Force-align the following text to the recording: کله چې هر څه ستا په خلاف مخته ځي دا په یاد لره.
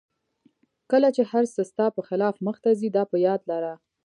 کله 0.91 1.09
چې 1.15 1.23
هر 1.31 1.43
څه 1.53 1.61
ستا 1.69 1.85
په 1.95 2.01
خلاف 2.07 2.35
مخته 2.47 2.69
ځي 2.79 2.89
دا 2.95 3.03
په 3.11 3.17
یاد 3.27 3.41
لره. 3.51 3.73